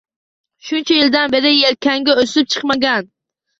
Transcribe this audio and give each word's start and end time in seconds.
Shuncha 0.69 0.97
yildan 0.99 1.35
beri 1.35 1.53
yelkangda 1.59 2.19
o‘sib 2.25 2.53
chiqmagan 2.57 3.15